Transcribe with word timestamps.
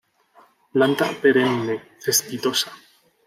Planta 0.77 1.09
perenne, 1.25 1.75
cespitosa. 2.07 2.71